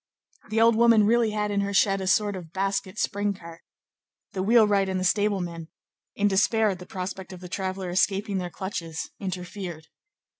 [0.49, 3.61] The old woman really had in her shed a sort of basket spring cart.
[4.31, 5.67] The wheelwright and the stable man,
[6.15, 9.89] in despair at the prospect of the traveller escaping their clutches, interfered.